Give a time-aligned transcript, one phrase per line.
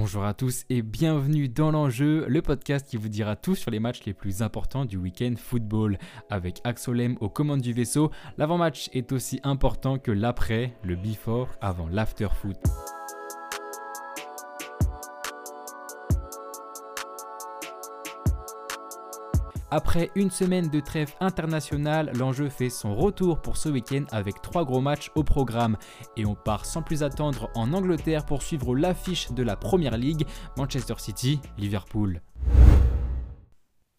[0.00, 3.80] Bonjour à tous et bienvenue dans l'enjeu, le podcast qui vous dira tout sur les
[3.80, 5.98] matchs les plus importants du week-end football.
[6.30, 11.86] Avec Axolem aux commandes du vaisseau, l'avant-match est aussi important que l'après, le before avant
[11.86, 12.56] l'after foot.
[19.72, 24.64] Après une semaine de trêve internationale, l'enjeu fait son retour pour ce week-end avec trois
[24.64, 25.76] gros matchs au programme.
[26.16, 30.26] Et on part sans plus attendre en Angleterre pour suivre l'affiche de la Première League,
[30.56, 32.20] Manchester City-Liverpool.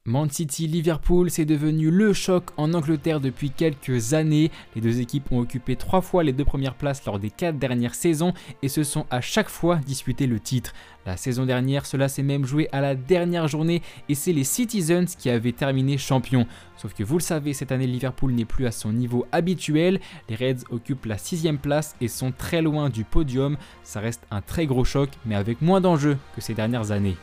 [0.07, 4.49] Man City Liverpool, c'est devenu le choc en Angleterre depuis quelques années.
[4.73, 7.93] Les deux équipes ont occupé trois fois les deux premières places lors des quatre dernières
[7.93, 8.33] saisons
[8.63, 10.73] et se sont à chaque fois disputé le titre.
[11.05, 15.05] La saison dernière, cela s'est même joué à la dernière journée et c'est les Citizens
[15.05, 16.47] qui avaient terminé champions.
[16.77, 19.99] Sauf que vous le savez, cette année Liverpool n'est plus à son niveau habituel.
[20.29, 23.55] Les Reds occupent la sixième place et sont très loin du podium.
[23.83, 27.17] Ça reste un très gros choc, mais avec moins d'enjeux que ces dernières années.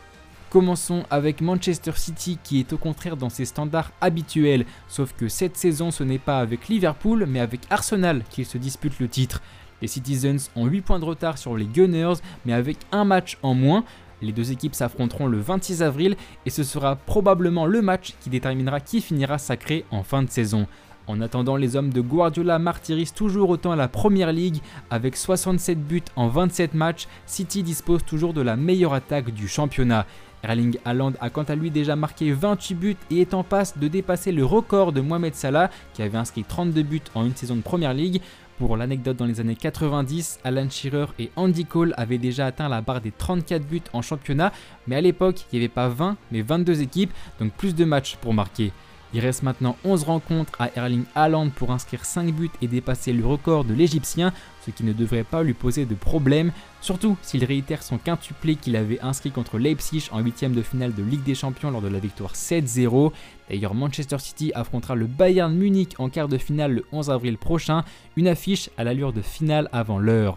[0.51, 5.59] Commençons avec Manchester City qui est au contraire dans ses standards habituels, sauf que cette
[5.59, 9.43] saison ce n'est pas avec Liverpool mais avec Arsenal qu'il se dispute le titre.
[9.83, 12.15] Les Citizens ont 8 points de retard sur les Gunners
[12.47, 13.85] mais avec un match en moins.
[14.23, 18.81] Les deux équipes s'affronteront le 26 avril et ce sera probablement le match qui déterminera
[18.81, 20.67] qui finira sacré en fin de saison.
[21.09, 24.61] En attendant, les hommes de Guardiola martyrisent toujours autant la Première Ligue.
[24.91, 30.05] Avec 67 buts en 27 matchs, City dispose toujours de la meilleure attaque du championnat.
[30.43, 33.89] Erling Haaland a quant à lui déjà marqué 28 buts et est en passe de
[33.89, 37.63] dépasser le record de Mohamed Salah qui avait inscrit 32 buts en une saison de
[37.63, 38.21] Première Ligue.
[38.59, 42.83] Pour l'anecdote, dans les années 90, Alan Shearer et Andy Cole avaient déjà atteint la
[42.83, 44.53] barre des 34 buts en championnat,
[44.87, 48.17] mais à l'époque, il n'y avait pas 20, mais 22 équipes, donc plus de matchs
[48.17, 48.73] pour marquer.
[49.15, 53.25] Il reste maintenant 11 rencontres à Erling Haaland pour inscrire 5 buts et dépasser le
[53.25, 54.35] record de l'Égyptien,
[54.67, 58.77] ce qui ne devrait pas lui poser de problème, surtout s'il réitère son quintuplé qu'il
[58.77, 62.01] avait inscrit contre Leipzig en 8 de finale de Ligue des Champions lors de la
[62.01, 63.13] victoire 7-0.
[63.49, 67.85] D'ailleurs, Manchester City affrontera le Bayern Munich en quart de finale le 11 avril prochain,
[68.17, 70.37] une affiche à l'allure de finale avant l'heure.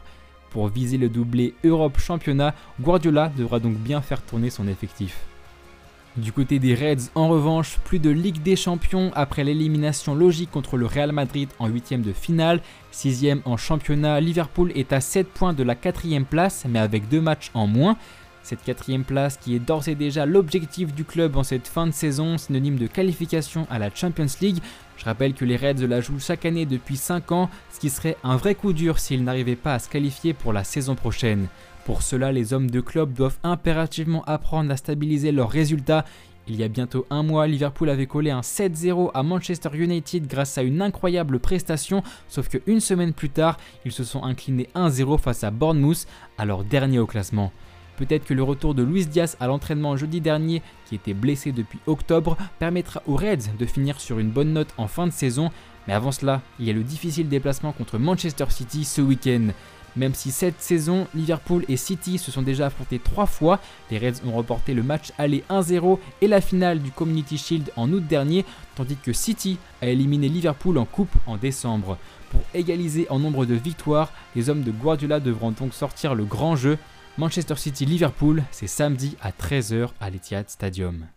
[0.49, 5.25] Pour viser le doublé Europe Championnat, Guardiola devra donc bien faire tourner son effectif.
[6.17, 10.75] Du côté des Reds, en revanche, plus de Ligue des Champions après l'élimination logique contre
[10.75, 12.59] le Real Madrid en huitième de finale.
[12.91, 17.22] Sixième en championnat, Liverpool est à 7 points de la quatrième place, mais avec deux
[17.22, 17.95] matchs en moins.
[18.44, 21.94] Cette quatrième place qui est d'ores et déjà l'objectif du club en cette fin de
[21.94, 24.59] saison, synonyme de qualification à la Champions League.
[24.97, 28.17] Je rappelle que les Reds la jouent chaque année depuis 5 ans, ce qui serait
[28.25, 31.47] un vrai coup dur s'ils n'arrivaient pas à se qualifier pour la saison prochaine.
[31.85, 36.05] Pour cela, les hommes de club doivent impérativement apprendre à stabiliser leurs résultats.
[36.47, 40.57] Il y a bientôt un mois, Liverpool avait collé un 7-0 à Manchester United grâce
[40.57, 45.43] à une incroyable prestation, sauf qu'une semaine plus tard, ils se sont inclinés 1-0 face
[45.43, 46.05] à Bournemouth,
[46.37, 47.51] alors dernier au classement.
[47.97, 51.79] Peut-être que le retour de Luis Diaz à l'entraînement jeudi dernier, qui était blessé depuis
[51.87, 55.51] octobre, permettra aux Reds de finir sur une bonne note en fin de saison,
[55.87, 59.49] mais avant cela, il y a le difficile déplacement contre Manchester City ce week-end.
[59.96, 63.59] Même si cette saison, Liverpool et City se sont déjà affrontés trois fois,
[63.90, 67.91] les Reds ont remporté le match aller 1-0 et la finale du Community Shield en
[67.91, 71.97] août dernier, tandis que City a éliminé Liverpool en coupe en décembre.
[72.29, 76.56] Pour égaliser en nombre de victoires, les hommes de Guardiola devront donc sortir le grand
[76.56, 76.78] jeu.
[77.18, 81.08] Manchester City-Liverpool, c'est samedi à 13h à l'Etihad Stadium.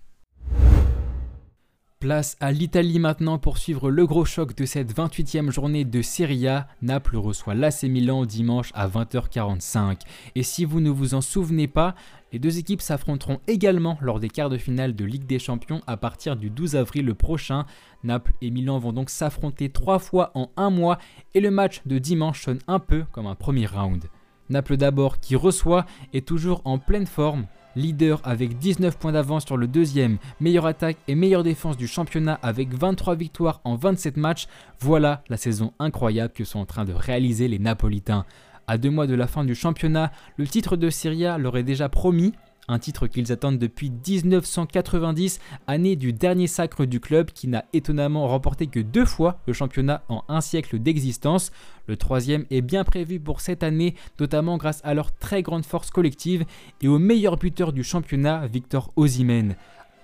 [2.04, 6.47] Place à l'Italie maintenant pour suivre le gros choc de cette 28e journée de Serie
[6.47, 6.69] A.
[6.82, 10.00] Naples reçoit l'AC Milan dimanche à 20h45.
[10.34, 11.94] Et si vous ne vous en souvenez pas,
[12.31, 15.97] les deux équipes s'affronteront également lors des quarts de finale de Ligue des Champions à
[15.97, 17.64] partir du 12 avril prochain.
[18.03, 20.98] Naples et Milan vont donc s'affronter trois fois en un mois
[21.32, 24.04] et le match de dimanche sonne un peu comme un premier round.
[24.50, 27.47] Naples d'abord qui reçoit est toujours en pleine forme
[27.77, 32.39] leader avec 19 points d'avance sur le deuxième, meilleure attaque et meilleure défense du championnat
[32.43, 34.47] avec 23 victoires en 27 matchs,
[34.81, 38.25] voilà la saison incroyable que sont en train de réaliser les Napolitains.
[38.67, 41.62] À deux mois de la fin du championnat, le titre de Serie A leur est
[41.62, 42.33] déjà promis
[42.69, 48.26] un titre qu'ils attendent depuis 1990, année du dernier sacre du club qui n'a étonnamment
[48.28, 51.52] remporté que deux fois le championnat en un siècle d'existence.
[51.87, 55.90] Le troisième est bien prévu pour cette année, notamment grâce à leur très grande force
[55.90, 56.44] collective
[56.81, 59.56] et au meilleur buteur du championnat, Victor Osimhen.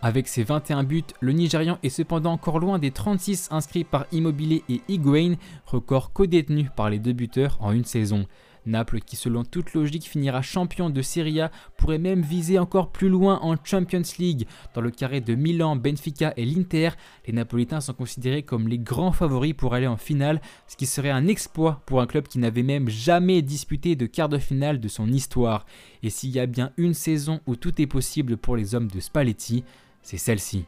[0.03, 4.65] Avec ses 21 buts, le Nigérian est cependant encore loin des 36 inscrits par Immobilier
[4.71, 5.35] et Higuain,
[5.67, 8.27] record co-détenu par les deux buteurs en une saison.
[8.67, 13.09] Naples, qui selon toute logique finira champion de Serie A, pourrait même viser encore plus
[13.09, 14.47] loin en Champions League.
[14.75, 16.91] Dans le carré de Milan, Benfica et l'Inter,
[17.27, 21.11] les Napolitains sont considérés comme les grands favoris pour aller en finale, ce qui serait
[21.11, 24.89] un exploit pour un club qui n'avait même jamais disputé de quart de finale de
[24.89, 25.67] son histoire.
[26.03, 29.01] Et s'il y a bien une saison où tout est possible pour les hommes de
[29.01, 29.65] Spalletti,
[30.03, 30.65] c'est celle-ci.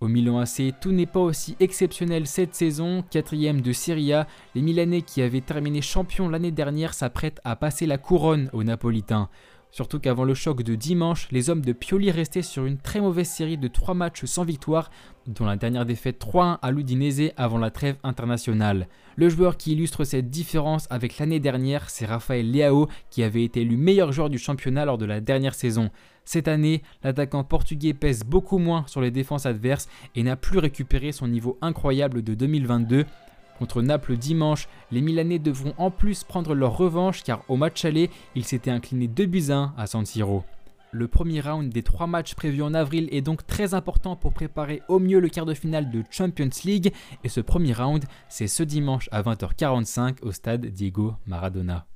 [0.00, 3.02] Au Milan AC, tout n'est pas aussi exceptionnel cette saison.
[3.10, 7.86] Quatrième de Serie A, les Milanais qui avaient terminé champion l'année dernière s'apprêtent à passer
[7.86, 9.30] la couronne aux Napolitains.
[9.70, 13.28] Surtout qu'avant le choc de dimanche, les hommes de Pioli restaient sur une très mauvaise
[13.28, 14.90] série de 3 matchs sans victoire,
[15.26, 18.88] dont la dernière défaite 3-1 à l'Udinese avant la trêve internationale.
[19.16, 23.62] Le joueur qui illustre cette différence avec l'année dernière, c'est Raphaël Leao, qui avait été
[23.62, 25.90] élu meilleur joueur du championnat lors de la dernière saison.
[26.24, 31.12] Cette année, l'attaquant portugais pèse beaucoup moins sur les défenses adverses et n'a plus récupéré
[31.12, 33.04] son niveau incroyable de 2022
[33.58, 38.10] Contre Naples dimanche, les Milanais devront en plus prendre leur revanche car au match aller,
[38.34, 40.44] ils s'étaient inclinés 2 buts 1 à San Siro.
[40.92, 44.82] Le premier round des trois matchs prévus en avril est donc très important pour préparer
[44.88, 46.92] au mieux le quart de finale de Champions League
[47.24, 51.86] et ce premier round, c'est ce dimanche à 20h45 au stade Diego Maradona.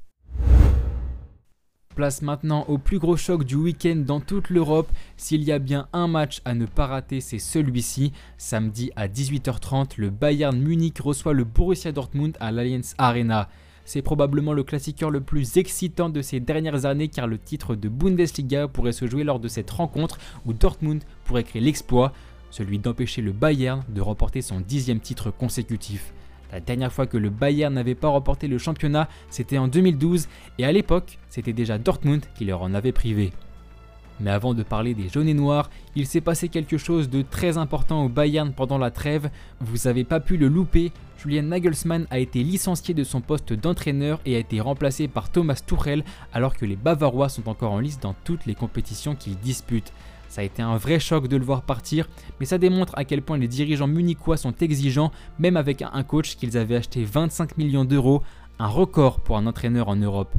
[1.97, 4.89] Place maintenant au plus gros choc du week-end dans toute l'Europe.
[5.17, 8.13] S'il y a bien un match à ne pas rater, c'est celui-ci.
[8.39, 13.49] Samedi à 18h30, le Bayern Munich reçoit le Borussia Dortmund à l'Allianz Arena.
[13.85, 17.89] C'est probablement le classiqueur le plus excitant de ces dernières années car le titre de
[17.89, 22.13] Bundesliga pourrait se jouer lors de cette rencontre où Dortmund pourrait créer l'exploit,
[22.51, 26.13] celui d'empêcher le Bayern de remporter son dixième titre consécutif.
[26.53, 30.65] La dernière fois que le Bayern n'avait pas remporté le championnat, c'était en 2012 et
[30.65, 33.33] à l'époque, c'était déjà Dortmund qui leur en avait privé.
[34.21, 37.57] Mais avant de parler des jaunes et noirs, il s'est passé quelque chose de très
[37.57, 39.31] important au Bayern pendant la trêve.
[39.61, 40.93] Vous n'avez pas pu le louper,
[41.23, 45.63] Julian Nagelsmann a été licencié de son poste d'entraîneur et a été remplacé par Thomas
[45.67, 49.93] Tuchel alors que les Bavarois sont encore en lice dans toutes les compétitions qu'ils disputent.
[50.31, 53.21] Ça a été un vrai choc de le voir partir, mais ça démontre à quel
[53.21, 55.11] point les dirigeants munichois sont exigeants,
[55.41, 58.23] même avec un coach qu'ils avaient acheté 25 millions d'euros,
[58.61, 60.33] un record pour un entraîneur en Europe.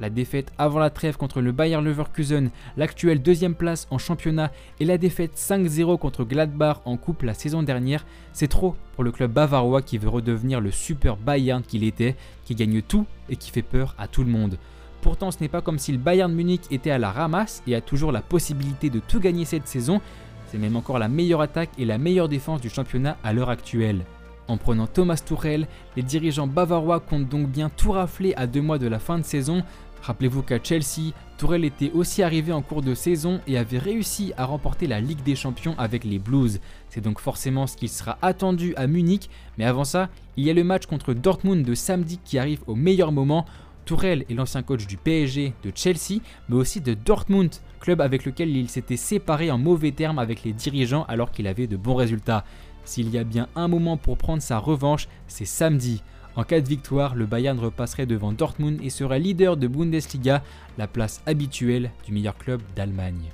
[0.00, 2.48] La défaite avant la trêve contre le Bayer Leverkusen,
[2.78, 7.62] l'actuelle deuxième place en championnat et la défaite 5-0 contre Gladbach en coupe la saison
[7.62, 12.16] dernière, c'est trop pour le club bavarois qui veut redevenir le super Bayern qu'il était,
[12.46, 14.56] qui gagne tout et qui fait peur à tout le monde.
[15.00, 17.80] Pourtant, ce n'est pas comme si le Bayern Munich était à la ramasse et a
[17.80, 20.00] toujours la possibilité de tout gagner cette saison.
[20.46, 24.04] C'est même encore la meilleure attaque et la meilleure défense du championnat à l'heure actuelle.
[24.48, 28.78] En prenant Thomas Tuchel, les dirigeants bavarois comptent donc bien tout rafler à deux mois
[28.78, 29.62] de la fin de saison.
[30.02, 34.46] Rappelez-vous qu'à Chelsea, Tourelle était aussi arrivé en cours de saison et avait réussi à
[34.46, 36.60] remporter la Ligue des Champions avec les Blues.
[36.88, 39.28] C'est donc forcément ce qui sera attendu à Munich,
[39.58, 42.74] mais avant ça, il y a le match contre Dortmund de samedi qui arrive au
[42.74, 43.44] meilleur moment.
[43.88, 46.20] Tourelle est l'ancien coach du PSG, de Chelsea,
[46.50, 47.48] mais aussi de Dortmund,
[47.80, 51.66] club avec lequel il s'était séparé en mauvais termes avec les dirigeants alors qu'il avait
[51.66, 52.44] de bons résultats.
[52.84, 56.02] S'il y a bien un moment pour prendre sa revanche, c'est samedi.
[56.36, 60.42] En cas de victoire, le Bayern repasserait devant Dortmund et serait leader de Bundesliga,
[60.76, 63.30] la place habituelle du meilleur club d'Allemagne.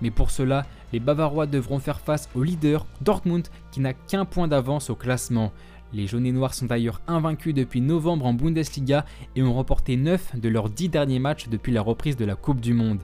[0.00, 4.48] Mais pour cela, les Bavarois devront faire face au leader Dortmund qui n'a qu'un point
[4.48, 5.52] d'avance au classement.
[5.94, 9.04] Les jaunes et noirs sont d'ailleurs invaincus depuis novembre en Bundesliga
[9.36, 12.60] et ont remporté 9 de leurs 10 derniers matchs depuis la reprise de la Coupe
[12.60, 13.00] du Monde.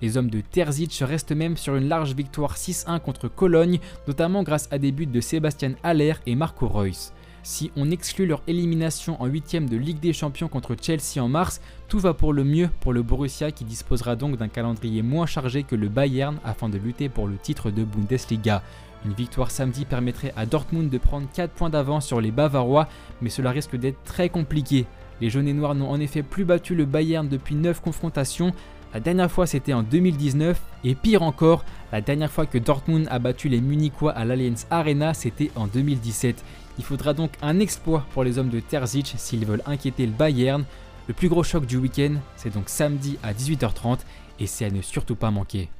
[0.00, 3.78] Les hommes de Terzic restent même sur une large victoire 6-1 contre Cologne,
[4.08, 7.12] notamment grâce à des buts de Sébastien Haller et Marco Reus.
[7.42, 11.60] Si on exclut leur élimination en 8 de Ligue des Champions contre Chelsea en mars,
[11.88, 15.62] tout va pour le mieux pour le Borussia qui disposera donc d'un calendrier moins chargé
[15.62, 18.62] que le Bayern afin de lutter pour le titre de Bundesliga.
[19.04, 22.88] Une victoire samedi permettrait à Dortmund de prendre 4 points d'avance sur les Bavarois,
[23.22, 24.86] mais cela risque d'être très compliqué.
[25.20, 28.52] Les jaunes et noirs n'ont en effet plus battu le Bayern depuis 9 confrontations.
[28.92, 33.18] La dernière fois c'était en 2019 et pire encore, la dernière fois que Dortmund a
[33.18, 36.42] battu les Munichois à l'Allianz Arena c'était en 2017.
[36.78, 40.64] Il faudra donc un exploit pour les hommes de Terzic s'ils veulent inquiéter le Bayern.
[41.06, 44.00] Le plus gros choc du week-end c'est donc samedi à 18h30
[44.40, 45.70] et c'est à ne surtout pas manquer.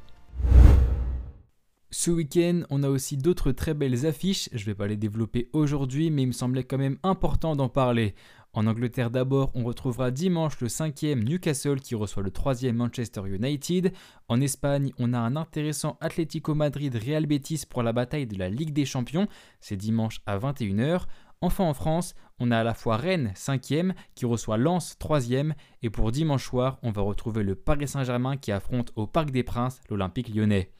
[1.92, 5.50] Ce week-end, on a aussi d'autres très belles affiches, je ne vais pas les développer
[5.52, 8.14] aujourd'hui, mais il me semblait quand même important d'en parler.
[8.52, 13.92] En Angleterre d'abord, on retrouvera dimanche le 5e Newcastle qui reçoit le 3e Manchester United.
[14.28, 18.48] En Espagne, on a un intéressant Atlético Madrid Real Betis pour la bataille de la
[18.48, 19.26] Ligue des Champions,
[19.60, 21.06] c'est dimanche à 21h.
[21.40, 25.90] Enfin en France, on a à la fois Rennes 5e qui reçoit Lens 3e et
[25.90, 29.80] pour dimanche soir, on va retrouver le Paris Saint-Germain qui affronte au Parc des Princes
[29.88, 30.70] l'Olympique lyonnais.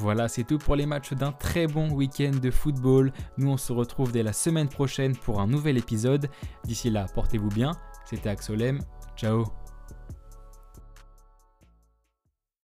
[0.00, 3.12] Voilà, c'est tout pour les matchs d'un très bon week-end de football.
[3.36, 6.30] Nous, on se retrouve dès la semaine prochaine pour un nouvel épisode.
[6.64, 7.72] D'ici là, portez-vous bien.
[8.06, 8.80] C'était Axolem.
[9.14, 9.59] Ciao